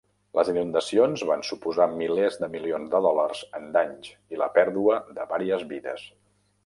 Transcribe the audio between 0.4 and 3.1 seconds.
inundacions van suposar milers de milions de